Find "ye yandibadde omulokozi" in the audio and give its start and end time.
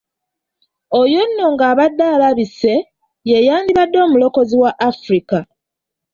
3.29-4.55